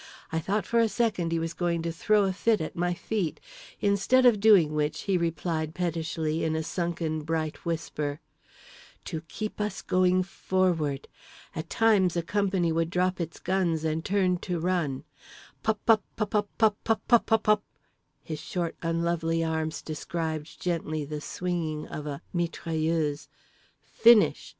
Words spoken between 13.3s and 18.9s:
guns and turn to run. Pupupupupupupupup…" his short